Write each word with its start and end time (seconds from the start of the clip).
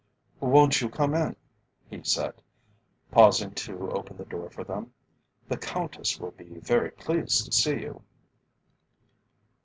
"Won't 0.39 0.81
you 0.81 0.89
come 0.89 1.13
in?" 1.13 1.35
he 1.87 2.01
said, 2.03 2.41
pausing 3.11 3.51
to 3.51 3.91
open 3.91 4.17
the 4.17 4.25
door 4.25 4.49
for 4.49 4.63
them. 4.63 4.95
"The 5.47 5.57
Countess 5.57 6.19
will 6.19 6.31
be 6.31 6.57
very 6.57 6.89
pleased 6.89 7.45
to 7.45 7.51
see 7.51 7.81
you." 7.81 8.01